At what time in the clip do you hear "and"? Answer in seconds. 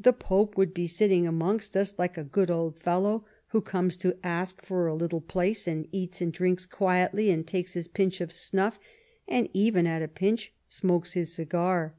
5.68-5.86, 6.22-6.32, 7.30-7.46, 9.28-9.50